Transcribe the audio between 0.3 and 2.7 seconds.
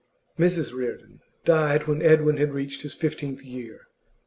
Mrs Reardon died when Edwin had